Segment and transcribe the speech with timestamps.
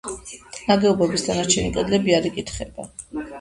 [0.69, 2.89] ნაგებობის დანარჩენი კედლები არ იკითხება.